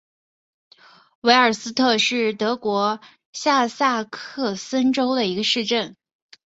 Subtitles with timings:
[1.19, 2.99] 维尔斯特是德国
[3.33, 5.95] 下萨克森州的一个市镇。